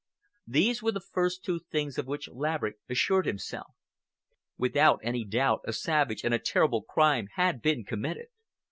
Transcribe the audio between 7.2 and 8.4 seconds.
had been committed.